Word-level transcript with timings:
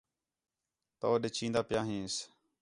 تَؤ 0.99 1.13
ݙے 1.21 1.29
چِین٘دا 1.35 1.61
پِیا 1.67 1.81
ہینس 1.87 2.15